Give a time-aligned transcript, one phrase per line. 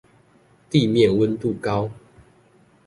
[0.67, 1.91] 地面溫度高